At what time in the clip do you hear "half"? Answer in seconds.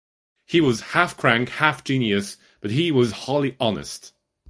0.97-1.15, 1.49-1.83